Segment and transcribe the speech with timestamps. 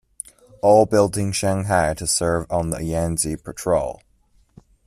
[0.63, 4.01] All built in Shanghai to serve on the Yangtze Patrol.